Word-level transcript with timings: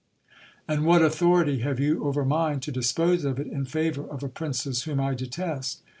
And 0.67 0.83
what 0.83 1.03
authority 1.03 1.59
have 1.59 1.79
you 1.79 2.03
over 2.05 2.25
mine 2.25 2.59
to 2.61 2.71
dispose 2.71 3.23
of 3.23 3.37
it 3.39 3.45
in 3.45 3.65
favour 3.65 4.07
of 4.09 4.23
a 4.23 4.29
princess 4.29 4.81
whom 4.81 4.99
I 4.99 5.13
detest 5.13 5.83